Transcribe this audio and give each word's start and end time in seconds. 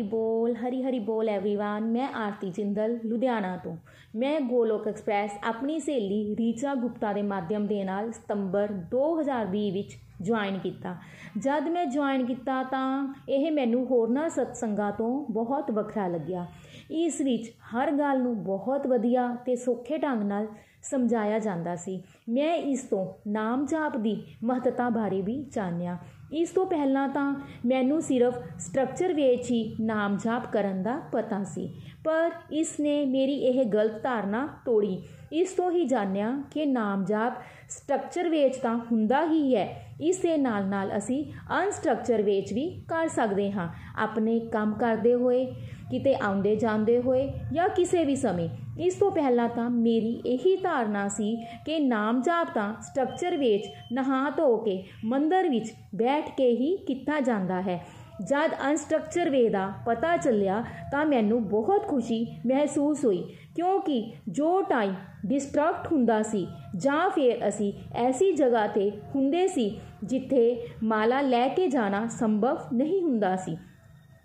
ਹਰੀ 0.00 0.02
ਬੋਲ 0.02 0.54
ਹਰੀ 0.56 0.82
ਹਰੀ 0.82 0.98
ਬੋਲ 0.98 1.28
एवरीवन 1.28 1.82
ਮੈਂ 1.82 2.08
ਆਰਤੀ 2.16 2.50
ਜਿੰਦਲ 2.50 2.98
ਲੁਧਿਆਣਾ 3.04 3.56
ਤੋਂ 3.56 3.76
ਮੈਂ 4.16 4.40
ਗੋਲੋਕ 4.40 4.86
ਐਕਸਪ੍ਰੈਸ 4.88 5.30
ਆਪਣੀ 5.44 5.78
ਸਹੇਲੀ 5.80 6.36
ਰੀਚਾ 6.36 6.74
ਗੁਪਤਾ 6.74 7.12
ਦੇ 7.12 7.22
ਮਾਧਿਅਮ 7.22 7.66
ਦੇ 7.66 7.82
ਨਾਲ 7.84 8.10
ਸਤੰਬਰ 8.12 8.72
2020 8.94 9.70
ਵਿੱਚ 9.72 9.96
ਜੁਆਇਨ 10.22 10.58
ਕੀਤਾ 10.58 10.96
ਜਦ 11.38 11.68
ਮੈਂ 11.68 11.84
ਜੁਆਇਨ 11.86 12.24
ਕੀਤਾ 12.26 12.62
ਤਾਂ 12.62 13.14
ਇਹ 13.28 13.50
ਮੈਨੂੰ 13.52 13.84
ਹੋਰਨਾਂ 13.86 14.28
ਸਤਸੰਗਾਂ 14.28 14.92
ਤੋਂ 14.92 15.26
ਬਹੁਤ 15.30 15.70
ਵੱਖਰਾ 15.70 16.06
ਲੱਗਿਆ 16.08 16.46
ਇਸ 16.90 17.20
ਵਿੱਚ 17.20 17.52
ਹਰ 17.74 17.90
ਗੱਲ 17.90 18.22
ਨੂੰ 18.22 18.44
ਬਹੁਤ 18.44 18.86
ਵਧੀਆ 18.86 19.28
ਤੇ 19.46 19.56
ਸੌਖੇ 19.56 19.98
ਢੰਗ 19.98 20.22
ਨਾਲ 20.22 20.46
ਸਮਝਾਇਆ 20.83 21.39
ਜਾਂਦਾ 21.39 21.75
ਸੀ। 21.75 22.01
ਮੈਂ 22.29 22.55
ਇਸ 22.55 22.83
ਤੋਂ 22.83 23.05
ਨਾਮ 23.29 23.65
ਜਾਪ 23.65 23.97
ਦੀ 23.97 24.15
ਮਹੱਤਤਾ 24.43 24.89
ਬਾਰੇ 24.89 25.21
ਵੀ 25.21 25.43
ਜਾਣਿਆ। 25.51 25.97
ਇਸ 26.33 26.49
ਤੋਂ 26.49 26.65
ਪਹਿਲਾਂ 26.65 27.07
ਤਾਂ 27.09 27.33
ਮੈਨੂੰ 27.65 28.01
ਸਿਰਫ 28.01 28.37
ਸਟਰਕਚਰ 28.59 29.13
ਵਿੱਚ 29.13 29.51
ਹੀ 29.51 29.75
ਨਾਮ 29.79 30.17
ਜਾਪ 30.17 30.51
ਕਰਨ 30.51 30.81
ਦਾ 30.83 30.99
ਪਤਾ 31.11 31.43
ਸੀ, 31.43 31.69
ਪਰ 32.03 32.31
ਇਸ 32.51 32.79
ਨੇ 32.79 33.03
ਮੇਰੀ 33.05 33.37
ਇਹ 33.37 33.65
ਗਲਤ 33.65 34.01
ਧਾਰਨਾ 34.03 34.47
ਤੋੜੀ। 34.65 35.01
ਇਸ 35.33 35.51
ਤੋਂ 35.51 35.71
ਹੀ 35.71 35.85
ਜਾਣਿਆ 35.85 36.31
ਕਿ 36.51 36.65
ਨਾਮ 36.65 37.03
ਜਾਪ 37.05 37.33
ਸਟਰਕਚਰ 37.69 38.29
ਵਿੱਚ 38.29 38.55
ਤਾਂ 38.57 38.75
ਹੁੰਦਾ 38.91 39.25
ਹੀ 39.25 39.55
ਹੈ 39.55 39.90
ਇਸ 40.01 40.17
ਦੇ 40.17 40.37
ਨਾਲ 40.37 40.65
ਨਾਲ 40.65 40.97
ਅਸੀਂ 40.97 41.23
ਅਨਸਟਰਕਚਰ 41.61 42.21
ਵਿੱਚ 42.21 42.53
ਵੀ 42.53 42.69
ਕਰ 42.87 43.07
ਸਕਦੇ 43.07 43.51
ਹਾਂ। 43.51 43.67
ਆਪਣੇ 43.97 44.39
ਕੰਮ 44.39 44.73
ਕਰਦੇ 44.73 45.13
ਹੋਏ, 45.13 45.45
ਕਿਤੇ 45.91 46.15
ਆਉਂਦੇ 46.15 46.55
ਜਾਂਦੇ 46.55 47.01
ਹੋਏ 47.01 47.27
ਜਾਂ 47.53 47.69
ਕਿਸੇ 47.69 48.03
ਵੀ 48.05 48.15
ਸਮੇਂ। 48.15 48.49
ਇਸ 48.79 48.95
ਤੋਂ 48.95 49.11
ਪਹਿਲਾਂ 49.11 49.47
ਤਾਂ 49.49 49.69
ਮੇਰੀ 49.69 50.21
ਇਹੀ 50.25 50.55
ਧਾਰਨਾ 50.55 51.07
ਸੀ 51.07 51.35
ਕਿ 51.65 51.79
ਨਾਮ 51.79 52.21
ਜਾਪ 52.21 52.53
ਤਾਂ 52.55 52.73
ਸਟਰਕਚਰ 52.81 53.37
ਵਿੱਚ 53.37 53.63
ਨਹਾ 53.91 54.29
ਧੋ 54.29 54.55
ਕੇ 54.57 54.83
ਮੰਦਰ 55.05 55.49
ਵਿੱਚ 55.49 55.73
ਬੈਠ 55.95 56.29
ਕੇ 56.37 56.49
ਹੀ 56.51 56.75
ਕੀਤਾ 56.77 57.19
ਜਾਂਦਾ 57.19 57.61
ਹੈ। 57.61 57.85
ਜਦ 58.27 58.51
ਅਨਸਟਰਕਚਰ 58.69 59.29
ਵੇ 59.29 59.49
ਦਾ 59.49 59.71
ਪਤਾ 59.85 60.17
ਚੱਲਿਆ 60.17 60.63
ਤਾਂ 60.91 61.05
ਮੈਨੂੰ 61.05 61.43
ਬਹੁਤ 61.47 61.87
ਖੁਸ਼ੀ 61.87 62.25
ਮਹਿਸੂਸ 62.45 63.05
ਹੋਈ 63.05 63.23
ਕਿਉਂਕਿ 63.56 64.02
ਜੋ 64.28 64.60
ਟਾਈਮ 64.62 64.94
ਡਿਸਟਰੈਕਟ 65.26 65.92
ਹੁੰਦਾ 65.92 66.22
ਸੀ 66.22 66.46
ਜਾਂ 66.76 67.08
ਫਿਰ 67.10 67.48
ਅਸੀਂ 67.48 67.72
ਐਸੀ 67.98 68.32
ਜਗ੍ਹਾ 68.32 68.66
ਤੇ 68.66 68.90
ਹੁੰਦੇ 69.14 69.46
ਸੀ 69.46 69.70
ਜਿੱਥੇ 70.04 70.44
ਮਾਲਾ 70.82 71.20
ਲੈ 71.20 71.46
ਕੇ 71.48 71.68
ਜਾਣਾ 71.68 72.06
ਸੰਭਵ 72.10 72.58
ਨਹੀਂ 72.72 73.02
ਹੁੰਦਾ 73.02 73.34
ਸੀ 73.36 73.56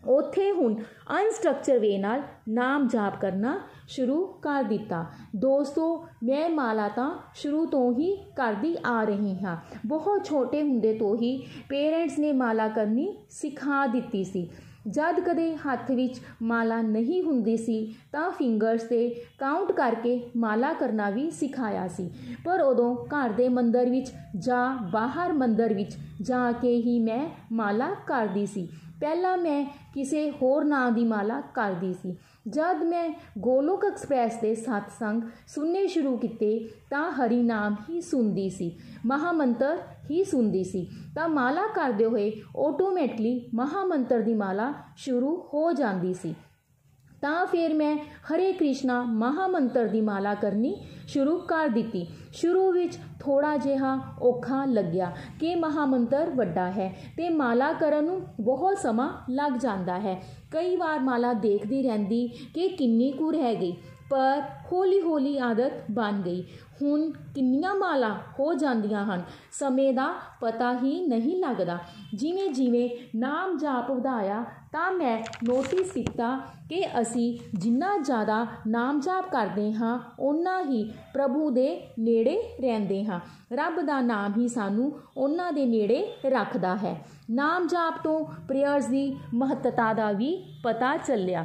ਉੱਥੇ 0.08 0.52
ਹੁਣ 0.52 0.76
ਅਨਸਟਰਕਚਰ 1.12 1.80
ਵੇ 1.80 1.98
ਨਾਲ 1.98 2.22
ਨਾਮ 2.50 2.88
ਜਾਪ 2.88 3.20
ਕਰਨਾ 3.22 3.60
ਸ਼ੁਰੂ 3.88 4.26
ਕਰ 4.42 4.64
ਦਿੱਤਾ 4.64 5.06
ਦੋਸਤੋ 5.36 5.96
ਮੈਂ 6.24 6.50
ਮਾਲਾ 6.50 6.88
ਤਾਂ 6.88 7.12
ਸ਼ੁਰੂ 7.36 7.66
ਤੋਂ 7.66 7.92
ਹੀ 7.94 8.16
ਕਰਦੀ 8.36 8.76
ਆ 8.86 9.04
ਰਹੀ 9.04 9.36
ਹਾਂ 9.36 9.58
ਬਹੁਤ 9.86 10.26
ਛੋਟੇ 10.26 10.62
ਹੁੰਦੇ 10.62 10.94
ਤੋਂ 10.94 11.16
ਹੀ 11.16 11.38
ਪੇਰੈਂਟਸ 11.70 12.20
ਨੇ 12.20 12.32
ਮਾਲਾ 12.34 12.68
ਕਰਨੀ 12.68 13.14
ਸਿਖਾ 13.32 13.86
ਦਿੱਤੀ 13.88 14.24
ਸੀ 14.24 14.48
ਜਦ 14.88 15.20
ਕਦੇ 15.20 15.56
ਹੱਥ 15.58 15.92
ਵਿੱਚ 15.92 16.20
ਮਾਲਾ 16.42 16.82
ਨਹੀਂ 16.82 17.22
ਹੁੰਦੀ 17.24 17.58
ਸੀ 17.58 17.96
ਤਾਂ 18.12 18.30
ਫਿੰਗਰਸ 18.32 18.84
ਤੇ 18.84 19.08
ਕਾਊਂਟ 19.40 19.72
ਕਰਕੇ 19.72 20.20
ਮਾਲਾ 20.38 20.74
ਕਰਨਾ 20.74 21.10
ਵੀ 21.10 21.30
ਸਿਖਾਇਆ 21.32 21.88
ਸੀ 21.88 22.10
ਪਰ 22.46 22.62
ਉਦੋਂ 22.62 22.96
ਘਰ 23.06 23.34
ਦੇ 23.34 23.50
ਮੰਦਰ 23.50 23.90
ਵਿੱਚ 23.90 24.12
ਜਾਂ 24.38 24.68
ਬਾਹਰ 24.92 25.34
ਮੰਦਰ 25.34 25.74
ਵਿੱਚ 25.74 25.98
ਜਾ 26.22 26.52
ਕੇ 26.52 26.76
ਹੀ 26.78 27.00
ਮੈਂ 27.00 27.26
ਮਾਲਾ 27.52 27.94
ਕਰਦੀ 28.08 28.46
ਸੀ 28.46 28.68
ਪਹਿਲਾਂ 29.00 29.38
ਮੈਂ 29.38 29.64
ਕਿਸੇ 29.94 30.30
ਹੋਰ 30.32 30.64
ਨਾਂ 30.64 30.92
ਦੀ 30.92 31.04
ਮਾਲਾ 31.06 31.40
ਕਰਦੀ 31.54 31.94
ਸੀ 31.94 32.16
ਜਦ 32.48 32.84
ਮੈਂ 32.84 33.08
ਗੋਲੋਕ 33.38 33.86
ਐਕਸਪ੍ਰੈਸ 33.86 34.36
ਦੇ 34.42 34.54
ਸਤਸੰਗ 34.56 35.22
ਸੁਣਨੇ 35.48 35.86
ਸ਼ੁਰੂ 35.88 36.16
ਕੀਤੇ 36.18 36.70
ਤਾਂ 36.90 37.12
ਹਰੀ 37.12 37.42
ਨਾਮ 37.44 37.76
ਹੀ 37.90 38.02
ਸੁਣਦੀ 38.02 38.50
ਸੀ 38.50 38.72
ਮਹਾਮੰਤਰ 39.06 39.78
ਹੀ 40.11 40.25
ਸੁਣਦੀ 40.25 40.65
ਸੀ। 40.65 40.89
ਤਾਂ 41.15 41.29
ਮਾਲਾ 41.29 41.67
ਕਰਦੇ 41.75 42.05
ਹੋਏ 42.05 42.33
ਆਟੋਮੈਟਿਕਲੀ 42.59 43.51
ਮਹਾਮੰਤਰ 43.55 44.21
ਦੀ 44.21 44.35
ਮਾਲਾ 44.35 44.75
ਸ਼ੁਰੂ 44.97 45.37
ਹੋ 45.55 45.73
ਜਾਂਦੀ 45.73 46.15
ਸੀ। 46.15 46.35
ਤਾਂ 47.23 47.47
ਫਿਰ 47.47 47.75
ਮੈਂ 47.75 47.97
ਹਰੇ 47.97 48.53
ਕ੍ਰਿਸ਼ਨਾ 48.53 49.03
ਮਹਾਮੰਤਰ 49.03 49.87
ਦੀ 49.87 50.01
ਮਾਲਾ 50.01 50.35
ਕਰਨੀ 50.35 50.77
ਸ਼ੁਰੂ 51.07 51.39
ਕਰ 51.39 51.69
ਦਿੱਤੀ। 51.69 52.07
ਸ਼ੁਰੂ 52.33 52.73
ਵਿੱਚ 52.73 52.99
ਥੋੜਾ 53.21 53.57
ਜਿਹਾ 53.57 54.01
ਔਖਾ 54.23 54.65
ਲੱਗਿਆ 54.65 55.13
ਕਿ 55.41 55.55
ਮਹਾਮੰਤਰ 55.55 56.31
ਵੱਡਾ 56.31 56.71
ਹੈ 56.71 56.95
ਤੇ 57.17 57.29
ਮਾਲਾ 57.31 57.73
ਕਰਨ 57.73 58.05
ਨੂੰ 58.05 58.21
ਬਹੁਤ 58.41 58.79
ਸਮਾਂ 58.79 59.13
ਲੱਗ 59.31 59.53
ਜਾਂਦਾ 59.53 59.99
ਹੈ। 59.99 60.23
ਕਈ 60.51 60.77
ਵਾਰ 60.77 61.01
ਮਾਲਾ 61.01 61.33
ਦੇਖਦੀ 61.33 61.83
ਰਹਿੰਦੀ 61.83 62.29
ਕਿ 62.55 62.69
ਕਿੰਨੀ 62.69 63.11
ਕੁ 63.13 63.33
ਰਹਿ 63.33 63.57
ਗਈ। 63.57 63.77
ਪਰ 64.11 64.43
ਹੌਲੀ 64.73 65.01
ਹੌਲੀ 65.01 65.39
ਆਦਤ 65.39 65.73
ਬਣ 65.91 66.13
ਗਈ। 66.13 66.45
ਹੁਣ 66.83 67.11
ਕਿੰਨੀਆਂ 67.11 67.75
ਮਾਲਾ 67.75 68.17
ਹੋ 68.39 68.55
ਜਾਂਦੀਆਂ 68.55 69.05
ਹਨ, 69.05 69.23
ਸਮੇਂ 69.53 69.93
ਦਾ 69.93 70.15
ਪਤਾ 70.41 70.79
ਹੀ 70.79 71.07
ਨਹੀਂ 71.07 71.37
ਲੱਗਦਾ। 71.41 71.79
ਜਿਵੇਂ 72.15 72.51
ਜਿਵੇਂ 72.51 73.19
ਨਾਮ 73.19 73.59
ਜਾਪ 73.59 73.91
ਵਧਾਇਆ, 73.91 74.45
ਤਾਂ 74.73 74.93
ਮੈਂ 74.93 75.23
ਨੋਟਿਸ 75.45 75.93
ਕੀਤਾ 75.93 76.41
ਕਿ 76.71 76.87
ਅਸੀਂ 77.01 77.39
ਜਿੰਨਾ 77.59 77.99
ਜ਼ਿਆਦਾ 77.99 78.47
ਨਾਮ 78.67 79.01
ਜਾਪ 79.01 79.31
ਕਰਦੇ 79.31 79.73
ਹਾਂ, 79.73 79.99
ਓਨਾ 80.21 80.63
ਹੀ 80.63 80.93
ਪ੍ਰਭੂ 81.15 81.51
ਦੇ 81.51 81.87
ਨੇੜੇ 81.99 82.43
ਰਹਿੰਦੇ 82.61 83.05
ਹਾਂ। 83.05 83.21
ਰੱਬ 83.53 83.81
ਦਾ 83.81 84.01
ਨਾਮ 84.01 84.33
ਹੀ 84.37 84.49
ਸਾਨੂੰ 84.49 84.99
ਉਹਨਾਂ 85.17 85.53
ਦੇ 85.53 85.67
ਨੇੜੇ 85.67 86.13
ਰੱਖਦਾ 86.27 86.77
ਹੈ। 86.77 87.07
ਨਾਮ 87.31 87.67
ਜਾਪ 87.67 87.95
ਤੋਂ 88.05 88.25
ਪ੍ਰੇਅਰਸ 88.49 88.87
ਦੀ 88.87 89.17
ਮਹੱਤਤਾ 89.35 89.93
ਦਾ 89.93 90.13
ਵੀ 90.13 90.45
ਪਤਾ 90.65 90.97
ਚੱਲਿਆ। 90.97 91.45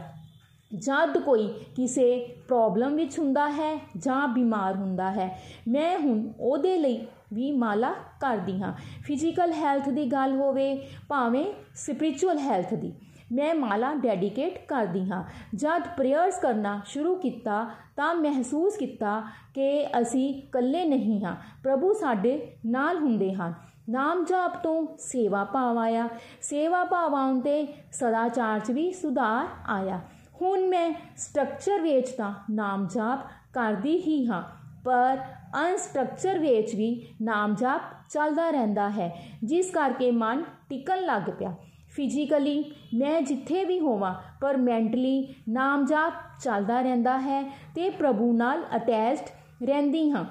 ਜਦ 0.75 1.17
ਕੋਈ 1.17 1.47
ਕਿਸੇ 1.75 2.35
ਪ੍ਰੋਬਲਮ 2.47 2.95
ਵਿੱਚ 2.95 3.19
ਹੁੰਦਾ 3.19 3.49
ਹੈ 3.49 3.79
ਜਾਂ 3.97 4.27
ਬਿਮਾਰ 4.27 4.75
ਹੁੰਦਾ 4.75 5.11
ਹੈ। 5.11 5.39
ਮੈਂ 5.67 5.99
ਹੁਣ 5.99 6.31
ਉਹਦੇ 6.39 6.77
ਲਈ 6.77 7.07
ਵੀ 7.33 7.51
ਮਾਲਾ 7.51 7.93
ਕਰਦੀ 8.19 8.61
ਹਾਂ। 8.61 8.73
ਫਿਜ਼ੀਕਲ 9.05 9.53
ਹੈਲਥ 9.53 9.89
ਦੀ 9.89 10.05
ਗੱਲ 10.05 10.35
ਹੋਵੇ, 10.35 10.87
ਭਾਵੇਂ 11.09 11.45
ਸਪਿਰਚੁਅਲ 11.75 12.37
ਹੈਲਥ 12.37 12.73
ਦੀ, 12.73 12.93
ਮੈਂ 13.31 13.55
ਮਾਲਾ 13.55 13.93
ਡੈਡੀਕੇਟ 13.93 14.65
ਕਰਦੀ 14.67 15.11
ਹਾਂ। 15.11 15.23
ਜਦ 15.55 15.87
ਪ੍ਰੇਅਰਸ 15.97 16.39
ਕਰਨਾ 16.39 16.81
ਸ਼ੁਰੂ 16.85 17.15
ਕੀਤਾ 17.15 17.69
ਤਾਂ 17.95 18.15
ਮਹਿਸੂਸ 18.15 18.77
ਕੀਤਾ 18.77 19.23
ਕਿ 19.53 19.87
ਅਸੀਂ 20.01 20.29
ਇਕੱਲੇ 20.29 20.85
ਨਹੀਂ 20.85 21.25
ਹਾਂ। 21.25 21.35
ਪ੍ਰਭੂ 21.63 21.93
ਸਾਡੇ 21.93 22.53
ਨਾਲ 22.65 22.97
ਹੁੰਦੇ 22.97 23.33
ਹਨ। 23.33 23.53
ਨਾਮ 23.89 24.25
ਜਾਪ 24.25 24.63
ਤੋਂ 24.63 24.87
ਸੇਵਾ 24.97 25.43
ਭਾਵ 25.43 25.77
ਆਇਆ। 25.77 26.09
ਸੇਵਾ 26.41 26.83
ਭਾਵ 26.83 27.15
ਆਉਣ 27.15 27.39
ਤੇ 27.39 27.67
ਸਦਾਚਾਰ 27.91 28.59
'ਚ 28.59 28.71
ਵੀ 28.71 28.91
ਸੁਧਾਰ 28.91 29.47
ਆਇਆ। 29.69 30.01
ਹੁਣ 30.42 30.66
ਮੈਂ 30.68 30.92
ਸਟਰਕਚਰ 31.16 31.80
ਵਿੱਚ 31.80 32.10
ਤਾਂ 32.10 32.32
ਨਾਮ 32.50 32.86
ਜਾਪ 32.86 33.26
ਕਰਦੀ 33.52 33.96
ਹੀ 33.98 34.26
ਹਾਂ 34.26 34.42
ਪਰ 34.84 35.18
ਅਨਸਟਰਕਚਰ 35.56 36.38
ਵਿੱਚ 36.38 36.74
ਵੀ 36.74 36.90
ਨਾਮ 37.22 37.54
ਜਾਪ 37.54 37.82
ਚੱਲਦਾ 38.10 38.50
ਰਹਿੰਦਾ 38.50 38.88
ਹੈ 38.90 39.10
ਜਿਸ 39.44 39.70
ਕਰਕੇ 39.70 40.10
ਮਨ 40.10 40.42
ਟਿਕਣ 40.68 41.00
ਲੱਗ 41.00 41.30
ਪਿਆ 41.30 41.54
ਫਿਜ਼ੀਕਲੀ 41.90 42.62
ਮੈਂ 42.94 43.20
ਜਿੱਥੇ 43.20 43.64
ਵੀ 43.64 43.80
ਹੋਵਾਂ 43.80 44.14
ਪਰ 44.40 44.56
ਮੈਂਟਲੀ 44.56 45.34
ਨਾਮ 45.48 45.84
ਜਾਪ 45.84 46.14
ਚੱਲਦਾ 46.42 46.80
ਰਹਿੰਦਾ 46.80 47.18
ਹੈ 47.18 47.42
ਤੇ 47.74 47.90
ਪ੍ਰਭੂ 47.90 48.32
ਨਾਲ 48.32 48.62
ਅਟੈਚਡ 48.76 49.64
ਰਹਿੰਦੀ 49.64 50.10
ਹਾਂ 50.10 50.24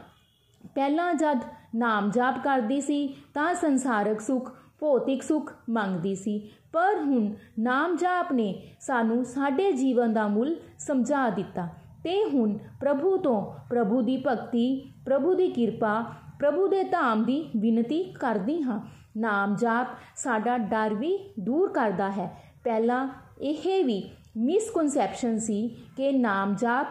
ਪਹਿਲਾਂ 0.75 1.13
ਜਦ 1.13 1.39
ਨਾਮ 1.75 2.11
ਜਾਪ 2.11 2.43
ਕਰਦੀ 2.43 2.81
ਸੀ 2.81 3.07
ਤਾਂ 3.33 3.53
ਸੰਸਾਰਕ 3.55 4.21
ਸੁੱਖ 4.21 4.51
ਭੌਤਿਕ 4.79 5.23
ਸੁੱਖ 5.23 5.53
ਮੰਗਦੀ 5.69 6.15
ਸੀ 6.15 6.39
ਪਰ 6.71 6.99
ਹੁਣ 6.99 7.29
ਨਾਮ 7.59 7.95
ਜਾਪ 7.95 8.31
ਨੇ 8.33 8.53
ਸਾਨੂੰ 8.79 9.23
ਸਾਡੇ 9.25 9.71
ਜੀਵਨ 9.71 10.13
ਦਾ 10.13 10.27
ਮੁੱਲ 10.27 10.55
ਸਮਝਾ 10.79 11.29
ਦਿੱਤਾ 11.29 11.67
ਤੇ 12.03 12.23
ਹੁਣ 12.23 12.57
ਪ੍ਰਭੂ 12.79 13.17
ਤੋਂ 13.17 13.41
ਪ੍ਰਭੂ 13.69 14.01
ਦੀ 14.01 14.17
ਭਗਤੀ 14.17 14.67
ਪ੍ਰਭੂ 15.05 15.33
ਦੀ 15.33 15.47
ਕਿਰਪਾ 15.47 16.01
ਪ੍ਰਭੂ 16.39 16.67
ਦੇ 16.67 16.83
ਧਾਮ 16.83 17.23
ਦੀ 17.23 17.43
ਬੇਨਤੀ 17.57 18.03
ਕਰਦੀ 18.19 18.61
ਹਾਂ 18.61 18.79
ਨਾਮ 19.17 19.55
ਜਾਪ 19.55 19.87
ਸਾਡਾ 20.15 20.57
ਡਰ 20.57 20.93
ਵੀ 20.93 21.17
ਦੂਰ 21.39 21.71
ਕਰਦਾ 21.73 22.09
ਹੈ 22.11 22.29
ਪਹਿਲਾਂ 22.63 23.07
ਇਹ 23.41 23.83
ਵੀ 23.85 24.03
ਮਿਸਕਨਸੈਪਸ਼ਨ 24.37 25.37
ਸੀ 25.39 25.67
ਕਿ 25.97 26.11
ਨਾਮ 26.11 26.55
ਜਾਪ 26.55 26.87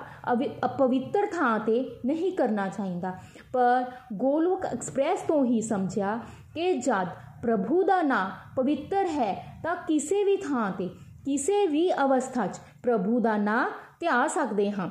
ਅਪਵਿੱਤਰ 0.64 1.26
ਥਾਂ 1.26 1.58
ਤੇ 1.60 1.84
ਨਹੀਂ 2.04 2.32
ਕਰਨਾ 2.32 2.68
ਚਾਹੀਦਾ 2.68 3.12
ਪਰ 3.52 3.84
ਗੋਲੋਕ 4.12 4.64
ਐਕਸਪ੍ਰੈਸ 4.64 5.22
ਤੋਂ 5.22 5.44
ਹੀ 5.44 5.60
ਸਮਝਿਆ 5.60 6.18
ਕਿ 6.54 6.72
ਜਦ 6.78 7.08
ਪ੍ਰਭੂ 7.42 7.82
ਦਾ 7.82 8.00
ਨਾਮ 8.02 8.30
ਪਵਿੱਤਰ 8.56 9.06
ਹੈ 9.08 9.34
ਤਾਂ 9.62 9.76
ਕਿਸੇ 9.86 10.24
ਵੀ 10.24 10.36
ਥਾਂ 10.36 10.70
ਤੇ 10.72 10.88
ਕਿਸੇ 11.24 11.66
ਵੀ 11.66 11.90
ਅਵਸਥਾ 12.04 12.46
'ਚ 12.46 12.60
ਪ੍ਰਭੂ 12.82 13.20
ਦਾ 13.20 13.36
ਨਾਮ 13.36 13.70
ਧਿਆ 14.00 14.26
ਸਕਦੇ 14.26 14.70
ਹਾਂ 14.70 14.88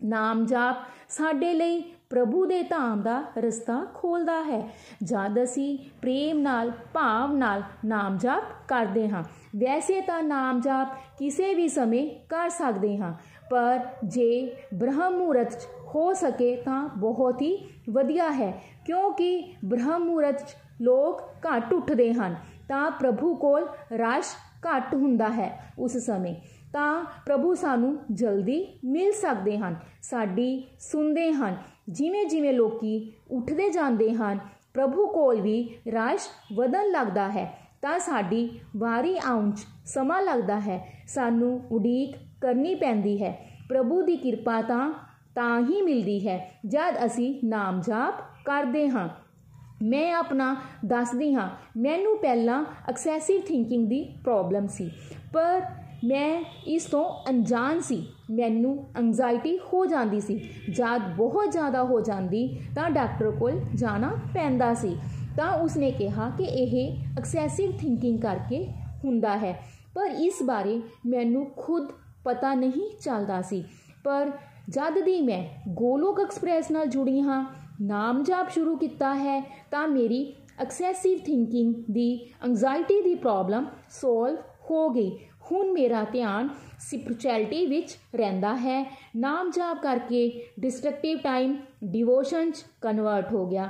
ਨਾਮ 0.00 0.44
ਜਾਪ 0.46 0.82
ਸਾਡੇ 1.08 1.52
ਲਈ 1.54 1.82
ਪ੍ਰਭੂ 2.10 2.44
ਦੇ 2.46 2.62
ਧਾਮ 2.62 3.00
ਦਾ 3.02 3.22
ਰਸਤਾ 3.38 3.84
ਖੋਲਦਾ 3.94 4.42
ਹੈ 4.42 4.60
ਜਦ 5.02 5.42
ਅਸੀਂ 5.42 5.78
ਪ੍ਰੇਮ 6.02 6.38
ਨਾਲ 6.38 6.70
ਭਾਵ 6.94 7.32
ਨਾਲ 7.32 7.62
ਨਾਮ 7.84 8.18
ਜਾਪ 8.18 8.42
ਕਰਦੇ 8.68 9.08
ਹਾਂ 9.08 9.22
ਵੈਸੇ 9.56 10.00
ਤਾਂ 10.00 10.22
ਨਾਮ 10.22 10.60
ਜਾਪ 10.60 10.94
ਕਿਸੇ 11.18 11.54
ਵੀ 11.54 11.68
ਸਮੇਂ 11.68 12.08
ਕਰ 12.28 12.48
ਸਕਦੇ 12.48 12.96
ਹਾਂ 12.96 13.12
ਪਰ 13.50 13.78
ਜੇ 14.04 14.56
ਬ੍ਰਹਮ 14.74 15.16
ਮੂਰਤ 15.18 15.52
'ਚ 15.52 15.66
ਹੋ 15.94 16.12
ਸਕੇ 16.12 16.54
ਤਾਂ 16.56 16.82
ਬਹੁਤ 16.96 17.42
ਹੀ 17.42 17.56
ਵਧੀਆ 17.90 18.30
ਹੈ 18.32 18.52
ਕਿਉਂਕਿ 18.86 19.54
ਬ੍ਰਹਮ 19.64 20.04
ਮੂਰਤ 20.04 20.42
'ਚ 20.42 20.54
ਲੋਕ 20.82 21.22
ਘੱਟ 21.46 21.72
ਉੱਠਦੇ 21.72 22.12
ਹਨ 22.12 22.36
ਤਾਂ 22.68 22.90
ਪ੍ਰਭੂ 22.90 23.34
ਕੋਲ 23.34 23.66
ਰਸ਼ 23.92 24.34
ਘੱਟ 24.66 24.94
ਹੁੰਦਾ 24.94 25.28
ਹੈ 25.28 25.50
ਉਸ 25.78 25.96
ਸਮੇਂ 25.96 26.34
ਤਾਂ 26.72 27.04
ਪ੍ਰਭੂ 27.26 27.54
ਸਾਨੂੰ 27.54 27.96
ਜਲਦੀ 28.12 28.64
ਮਿਲ 28.84 29.12
ਸਕਦੇ 29.12 29.56
ਹਨ 29.58 29.76
ਸਾਡੀ 30.02 30.62
ਸੁਣਦੇ 30.80 31.30
ਹਨ 31.32 31.56
ਜਿਵੇਂ 31.88 32.24
ਜਿਵੇਂ 32.24 32.52
ਲੋਕੀ 32.52 33.12
ਉੱਠਦੇ 33.30 33.68
ਜਾਂਦੇ 33.70 34.12
ਹਨ 34.14 34.38
ਪ੍ਰਭੂ 34.74 35.06
ਕੋਲ 35.06 35.40
ਵੀ 35.40 35.62
ਰਸ਼ 35.88 36.28
ਵਧਣ 36.52 36.90
ਲੱਗਦਾ 36.90 37.28
ਹੈ 37.28 37.46
ਤਾਂ 37.82 37.98
ਸਾਡੀ 37.98 38.48
ਵਾਰੀ 38.76 39.16
ਆਉਣ 39.26 39.50
'ਚ 39.50 39.66
ਸਮਾਂ 39.86 40.22
ਲੱਗਦਾ 40.22 40.58
ਹੈ 40.60 40.80
ਸਾਨੂੰ 41.08 41.60
ਉਡੀਕ 41.72 42.16
ਕਰਨੀ 42.40 42.74
ਪੈਂਦੀ 42.74 43.22
ਹੈ 43.22 43.36
ਪ੍ਰਭੂ 43.68 44.00
ਦੀ 44.02 44.16
ਕਿਰਪਾ 44.16 44.60
ਤਾਂ 44.62 44.92
ਤਾਂ 45.34 45.60
ਹੀ 45.60 45.82
ਮਿਲਦੀ 45.82 46.26
ਹੈ 46.28 46.38
ਜਦ 46.66 47.04
ਅਸੀਂ 47.06 47.34
ਨਾਮ 47.44 47.80
ਜਾਪ 47.80 48.20
ਕਰਦੇ 48.44 48.88
ਹਾਂ 48.88 49.08
ਮੈਂ 49.83 50.13
ਆਪਣਾ 50.13 50.55
ਦੱਸਦੀ 50.85 51.33
ਹਾਂ, 51.33 51.49
ਮੈਨੂੰ 51.77 52.17
ਪਹਿਲਾਂ 52.17 52.63
ਐਕਸੈਸਿਵ 52.89 53.41
ਥਿੰਕਿੰਗ 53.41 53.87
ਦੀ 53.87 54.03
ਪ੍ਰੋਬਲਮ 54.23 54.67
ਸੀ, 54.67 54.89
ਪਰ 55.33 55.61
ਮੈਂ 56.05 56.43
ਇਸ 56.67 56.85
ਤੋਂ 56.85 57.03
ਅਣਜਾਣ 57.29 57.79
ਸੀ, 57.79 58.03
ਮੈਨੂੰ 58.31 58.77
ਐਂਜ਼ਾਇਟੀ 58.97 59.57
ਹੋ 59.73 59.85
ਜਾਂਦੀ 59.85 60.19
ਸੀ 60.19 60.39
ਜਦ 60.69 61.07
ਬਹੁਤ 61.17 61.51
ਜ਼ਿਆਦਾ 61.51 61.83
ਹੋ 61.83 61.99
ਜਾਂਦੀ, 62.01 62.47
ਤਾਂ 62.75 62.89
ਡਾਕਟਰ 62.89 63.31
ਕੋਲ 63.31 63.59
ਜਾਣਾ 63.75 64.11
ਪੈਂਦਾ 64.33 64.73
ਸੀ, 64.73 64.95
ਤਾਂ 65.37 65.51
ਉਸਨੇ 65.53 65.91
ਕਿਹਾ 65.91 66.29
ਕਿ 66.37 66.43
ਇਹ 66.43 67.17
ਐਕਸੈਸਿਵ 67.17 67.71
ਥਿੰਕਿੰਗ 67.71 68.21
ਕਰਕੇ 68.21 68.65
ਹੁੰਦਾ 69.05 69.37
ਹੈ, 69.37 69.59
ਪਰ 69.95 70.15
ਇਸ 70.19 70.43
ਬਾਰੇ 70.43 70.79
ਮੈਨੂੰ 71.05 71.45
ਖੁਦ 71.57 71.91
ਪਤਾ 72.23 72.53
ਨਹੀਂ 72.53 72.89
ਚੱਲਦਾ 73.01 73.41
ਸੀ, 73.41 73.63
ਪਰ 74.03 74.31
ਜਦ 74.69 74.99
ਦੀ 74.99 75.21
ਮੈਂ 75.21 75.43
ਗੋਲੋਕ 75.69 76.19
ਐਕਸਪ੍ਰੈਸ 76.19 76.71
ਨਾਲ 76.71 76.85
ਜੁੜੀ 76.85 77.21
ਹਾਂ 77.21 77.43
ਨਾਮ 77.81 78.23
ਜਾਪ 78.23 78.49
ਸ਼ੁਰੂ 78.49 78.75
ਕੀਤਾ 78.77 79.13
ਹੈ, 79.15 79.41
ਤਾਂ 79.71 79.87
ਮੇਰੀ 79.87 80.33
ਐਕਸੈਸਿਵ 80.59 81.19
ਥਿੰਕਿੰਗ 81.25 81.73
ਦੀ 81.91 82.31
ਐਂਜ਼ਾਇਟੀ 82.45 83.01
ਦੀ 83.01 83.15
ਪ੍ਰੋਬਲਮ 83.15 83.65
ਸੋਲਵ 83.89 84.37
ਹੋ 84.71 84.89
ਗਈ। 84.89 85.11
ਹੁਣ 85.51 85.71
ਮੇਰਾ 85.71 86.03
ਧਿਆਨ 86.03 86.49
ਸਪਿਰਚੁਅਲਿਟੀ 86.79 87.65
ਵਿੱਚ 87.65 87.97
ਰਹਿੰਦਾ 88.15 88.55
ਹੈ। 88.55 88.83
ਨਾਮ 89.15 89.49
ਜਾਪ 89.51 89.81
ਕਰਕੇ 89.81 90.47
ਡਿਸਟਰਕਟਿਵ 90.59 91.17
ਟਾਈਮ 91.17 91.57
ਡਿਵੋਸ਼ਨ 91.83 92.51
ਚ 92.51 92.65
ਕਨਵਰਟ 92.81 93.33
ਹੋ 93.33 93.45
ਗਿਆ। 93.45 93.69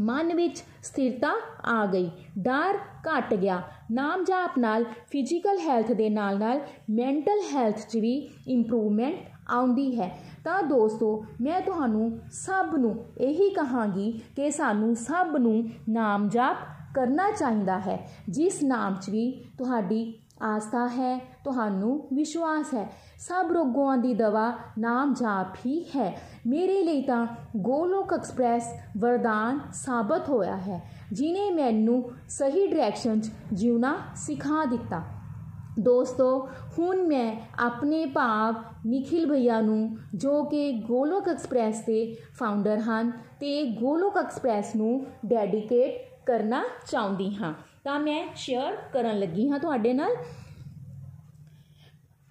ਮਨ 0.00 0.34
ਵਿੱਚ 0.34 0.62
ਸਥਿਰਤਾ 0.82 1.32
ਆ 1.64 1.84
ਗਈ, 1.86 2.10
ਡਰ 2.38 2.78
ਘਟ 3.08 3.34
ਗਿਆ। 3.34 3.62
ਨਾਮ 3.90 4.24
ਜਾਪ 4.24 4.58
ਨਾਲ 4.58 4.84
ਫਿਜ਼ੀਕਲ 4.84 5.58
ਹੈਲਥ 5.58 5.92
ਦੇ 5.92 6.08
ਨਾਲ 6.10 6.38
ਨਾਲ 6.38 6.60
ਮੈਂਟਲ 6.90 7.40
ਹੈਲਥ 7.52 7.86
'ਚ 7.88 7.96
ਵੀ 7.96 8.16
ਇੰਪਰੂਵਮੈਂਟ 8.48 9.16
ਆਉਂਦੀ 9.50 10.00
ਹੈ। 10.00 10.18
ਤਾਂ 10.44 10.62
ਦੋਸਤੋ, 10.62 11.24
ਮੈਂ 11.40 11.60
ਤੁਹਾਨੂੰ 11.60 12.18
ਸਭ 12.32 12.74
ਨੂੰ 12.74 13.04
ਇਹੀ 13.18 13.50
ਕਹਾਂਗੀ 13.50 14.22
ਕਿ 14.36 14.50
ਸਾਨੂੰ 14.50 14.94
ਸਭ 14.96 15.36
ਨੂੰ 15.36 15.70
ਨਾਮ 15.88 16.28
ਜਾਪ 16.28 16.56
ਕਰਨਾ 16.94 17.30
ਚਾਹੀਦਾ 17.30 17.78
ਹੈ, 17.78 18.08
ਜਿਸ 18.28 18.62
ਨਾਮ 18.62 18.94
'ਚ 18.94 19.10
ਵੀ 19.10 19.44
ਤੁਹਾਡੀ 19.58 20.14
ਆਸਥਾ 20.42 20.86
ਹੈ, 20.88 21.18
ਤੁਹਾਨੂੰ 21.44 22.08
ਵਿਸ਼ਵਾਸ 22.12 22.74
ਹੈ। 22.74 22.90
ਸਭ 23.18 23.52
ਰੋਗਾਂ 23.52 23.96
ਦੀ 23.98 24.14
ਦਵਾ 24.14 24.52
ਨਾਮ 24.78 25.14
ਜਾਪ 25.14 25.54
ਹੀ 25.66 25.82
ਹੈ। 25.96 26.20
ਮੇਰੇ 26.46 26.82
ਲਈ 26.82 27.02
ਤਾਂ 27.02 27.26
ਗੋਲੋਕ 27.56 28.12
ਐਕਸਪ੍ਰੈਸ 28.12 28.72
ਵਰਦਾਨ 28.98 29.60
ਸਾਬਤ 29.72 30.28
ਹੋਇਆ 30.28 30.56
ਹੈ, 30.56 30.80
ਜਿਨੇ 31.12 31.50
ਮੈਨੂੰ 31.50 32.02
ਸਹੀ 32.28 32.66
ਡਾਇਰੈਕਸ਼ਨ 32.66 33.20
'ਚ 33.20 33.30
ਜਿਉਣਾ 33.52 33.96
ਸਿਖਾ 34.16 34.64
ਦਿੱਤਾ। 34.64 35.02
ਦੋਸਤੋ 35.79 36.49
ਹੁਣ 36.79 37.07
ਮੈਂ 37.07 37.35
ਆਪਣੇ 37.59 38.05
ਭਾਵ 38.05 38.55
ਨikhil 38.87 39.29
ਭਈਆ 39.29 39.61
ਨੂੰ 39.61 39.97
ਜੋ 40.15 40.43
ਕਿ 40.43 40.71
ਗੋਲੋਕ 40.71 41.29
ਐਕਸਪ੍ਰੈਸ 41.29 41.81
ਦੇ 41.81 42.17
ਫਾਊਂਡਰ 42.39 42.79
ਹਨ 42.79 43.11
ਤੇ 43.39 43.63
ਗੋਲੋਕ 43.63 44.17
ਐਕਸਪ੍ਰੈਸ 44.17 44.75
ਨੂੰ 44.75 45.05
ਡੈਡੀਕੇਟ 45.25 46.25
ਕਰਨਾ 46.25 46.63
ਚਾਹੁੰਦੀ 46.91 47.35
ਹਾਂ 47.35 47.53
ਤਾਂ 47.83 47.99
ਮੈਂ 47.99 48.27
ਸ਼ੇਅਰ 48.35 48.77
ਕਰਨ 48.93 49.19
ਲੱਗੀ 49.19 49.49
ਹਾਂ 49.49 49.59
ਤੁਹਾਡੇ 49.59 49.93
ਨਾਲ 49.93 50.15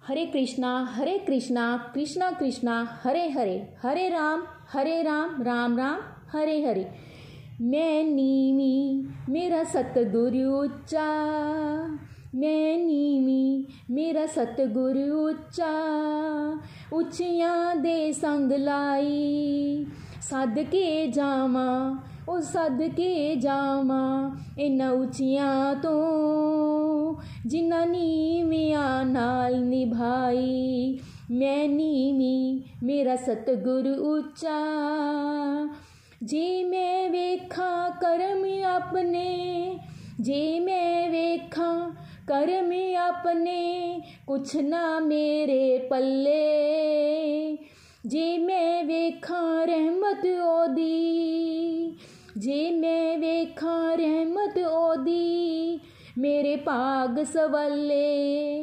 हरे 0.09 0.25
कृष्णा 0.25 0.69
हरे 0.95 1.17
कृष्णा 1.17 1.63
कृष्णा 1.93 2.29
कृष्णा 2.31 2.75
हरे 3.03 3.25
हरे 3.29 3.57
हरे 3.83 4.07
राम 4.09 4.43
हरे 4.75 5.01
राम 5.03 5.43
राम 5.43 5.77
राम 5.77 5.99
हरे 6.33 6.55
हरे 6.63 6.85
मैं 7.61 8.03
नीमी 8.03 8.73
मेरा 9.29 9.63
सतगुरु 9.63 10.55
उच्चा 10.55 11.05
मैं 12.35 12.77
नीमी 12.77 13.65
मेरा 13.91 14.25
सतगुरु 14.25 15.05
उच्चा 15.21 15.71
ਉੱਚੀਆਂ 16.93 17.75
ਦੇ 17.75 18.11
ਸੰਗ 18.11 18.51
ਲਾਈ 18.51 19.85
ਸੱਦ 20.21 20.59
ਕੇ 20.59 21.07
ਜਾਵਾਂ 21.07 21.95
ਉਹ 22.29 22.39
ਸੱਦ 22.41 22.81
ਕੇ 22.87 23.35
ਜਾਵਾਂ 23.35 24.31
ਇਨਾਂ 24.59 24.89
ਉੱਚੀਆਂ 24.91 25.75
ਤੋਂ 25.75 27.15
ਜਿਨ੍ਹਾਂ 27.45 27.85
ਨੀਵਿਆਂ 27.87 29.05
ਨਾਲ 29.05 29.59
ਨਿਭਾਈ 29.61 30.99
ਮੈਂ 31.31 31.67
ਨੀਵੀਂ 31.67 32.61
ਮੇਰਾ 32.83 33.15
ਸਤਗੁਰ 33.15 33.87
ਉੱਚਾ 33.87 34.59
ਜੇ 36.23 36.63
ਮੈਂ 36.63 37.09
ਵੇਖਾਂ 37.09 37.89
ਕਰਮ 38.01 38.45
ਆਪਣੇ 38.65 39.79
ਜੇ 40.19 40.59
ਮੈਂ 40.59 41.09
ਵੇਖਾਂ 41.09 41.91
कर 42.28 42.62
में 42.62 42.96
अपने 42.96 44.02
कुछ 44.26 44.56
ना 44.56 45.00
मेरे 45.00 45.88
पल्ले। 45.90 47.56
जे 48.06 48.38
मैं 48.38 48.84
वेखा 48.84 49.64
रहमत 49.64 50.22
ओदी, 50.42 51.96
जे 52.38 52.70
मैं 52.70 53.18
वेखा 53.18 53.94
रहमत 53.94 54.58
ओदी 54.58 55.80
मेरे 56.18 56.56
पाग 56.56 57.24
सवाले 57.24 58.62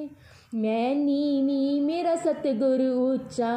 मैं 0.54 0.96
नीवी 0.96 1.80
मेरा 1.80 2.16
सतगुरु 2.16 3.14
उच्चा, 3.14 3.54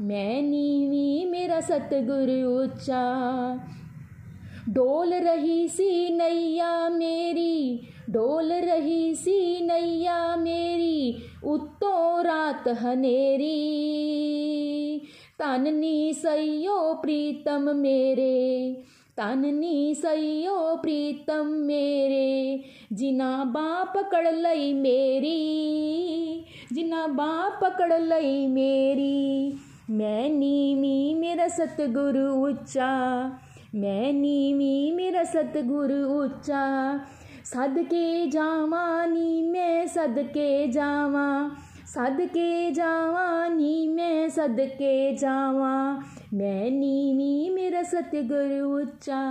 मैं 0.00 0.42
नीवी 0.42 1.30
मेरा 1.30 1.60
सतगुरु 1.60 2.64
उच्चा। 2.64 3.04
डोल 4.68 5.14
रही 5.14 5.68
सी 5.68 6.16
नैया 6.16 6.88
डोल 8.10 8.52
रही 8.52 9.14
सी 9.14 9.66
नैया 9.66 10.36
मेरी, 10.36 11.16
उत्तो 11.44 12.22
रात 12.22 12.68
हनेरी। 12.68 13.56
ताननी 15.38 16.12
सैयो 16.12 16.94
प्रीतम 16.94 17.76
मेरे, 17.76 18.76
ताननी 19.16 19.94
सैयो 19.94 20.76
प्रीतम 20.76 21.46
मेरे। 21.46 22.60
जिना 22.92 23.44
बा 23.44 23.84
पकड़ 23.84 24.28
लई 24.28 24.72
मेरी, 24.72 26.44
जिना 26.72 27.06
बा 27.06 27.48
पकड़ 27.48 27.92
लई 27.92 28.46
मेरी। 28.46 29.54
मैं 29.90 30.28
नीमी 30.28 31.14
मेरा 31.14 31.48
सतगुरु 31.48 32.46
उच्चा, 32.46 32.90
मैं 33.74 34.12
नीमी 34.12 34.92
मेरा 34.92 35.22
सतगुरु 35.24 36.24
उच्चा। 36.24 37.00
ਮੇਰਾ 37.39 37.67
ਸਤਿਗੁਰੂ 37.67 37.83
ਉੱਚਾ 37.83 37.85
ਸਦਕੇ 37.85 38.25
ਜਾਵਾਂ 38.25 39.07
ਨੀ 39.07 39.41
ਮੈਂ 39.41 39.87
ਸਦਕੇ 39.87 40.67
ਜਾਵਾਂ 40.67 41.49
ਸਦਕੇ 41.85 42.71
ਜਾਵਾਂ 42.71 43.49
ਨੀ 43.49 43.87
ਮੈਂ 43.87 44.29
ਸਦਕੇ 44.29 45.11
ਜਾਵਾਂ 45.11 46.01
ਮੈਂ 46.33 46.71
ਨੀਵੀਂ 46.71 47.51
ਮੇਰਾ 47.51 47.81
ਸਤਿਗੁਰੂ 47.83 48.81
ਉੱਚਾ 48.81 49.21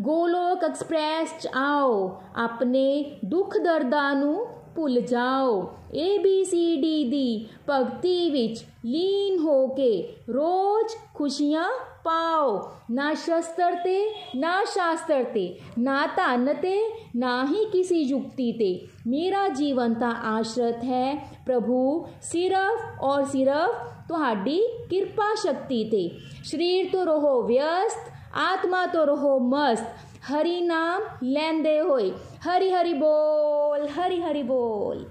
ਗੋਲੋਕ 0.00 0.64
ਐਕਸਪ੍ਰੈਸ 0.64 1.42
ਚ 1.42 1.48
ਆਓ 1.54 2.22
ਆਪਣੇ 2.36 3.18
ਦੁੱਖ 3.24 3.56
ਦਰਦਾਂ 3.58 4.14
ਨੂੰ 4.14 4.46
ਭੁੱਲ 4.74 5.00
ਜਾਓ 5.00 5.74
ਏ 5.94 6.18
ਬੀ 6.18 6.44
ਸੀ 6.44 6.76
ਡੀ 6.76 7.10
ਦੀ 7.10 7.48
ਭਗਤੀ 7.68 8.30
ਵਿੱਚ 8.30 8.64
ਲੀਨ 8.84 9.38
ਹੋ 9.38 9.66
ਕੇ 9.66 10.14
ਰੋਜ਼ 10.28 10.96
ਖੁਸ਼ੀਆਂ 11.14 11.64
ਪਾਓ 12.04 12.58
ਨਾ 12.90 13.12
ਸ਼ਸਤਰ 13.14 13.74
ਤੇ 13.84 13.98
ਨਾ 14.36 14.52
ਸ਼ਾਸਤਰ 14.64 15.24
ਤੇ 15.24 15.44
ਨਾ 15.78 16.06
ਧਨ 16.16 16.52
ਤੇ 16.62 16.76
ਨਾ 17.16 17.44
ਹੀ 17.44 17.64
ਕਿਸੇ 17.72 17.96
ਯੁਕਤੀ 17.96 18.50
ਤੇ 18.52 18.72
ਮੇਰਾ 19.06 19.46
ਜੀਵਨ 19.48 19.94
ਤਾਂ 19.94 20.14
ਆਸ਼ਰਤ 20.28 20.84
ਹੈ 20.84 21.14
ਪ੍ਰਭੂ 21.46 22.06
ਸਿਰਫ 22.22 23.02
ਔਰ 23.02 23.24
ਸਿਰਫ 23.24 23.88
ਤੁਹਾਡੀ 24.08 24.60
ਕਿਰਪਾ 24.90 25.34
ਸ਼ਕਤੀ 25.34 25.84
ਤੇ 25.84 26.08
ਸਰੀਰ 26.44 26.88
ਤੋਂ 26.92 27.04
ਰਹੋ 27.06 27.42
ਵਿਅਸਤ 27.42 28.10
ਆਤਮਾ 28.42 28.86
ਤੋਂ 28.86 29.06
ਰਹੋ 29.06 29.38
ਮਸਤ 29.38 30.08
ਹਰੀ 30.30 30.60
ਨਾਮ 30.60 31.02
ਲੈਂਦੇ 31.24 31.80
ਹੋਏ 31.80 32.10
ਹਰੀ 32.44 32.70
ਹਰੀ 32.70 32.92
ਬੋਲ 32.94 33.86
ਹਰੀ 33.88 34.20
ਹਰੀ 34.22 34.42
ਬੋਲ 34.42 35.04